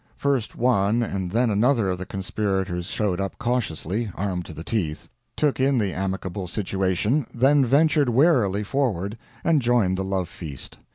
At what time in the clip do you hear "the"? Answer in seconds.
1.99-2.07, 4.55-4.63, 5.77-5.93, 9.99-10.03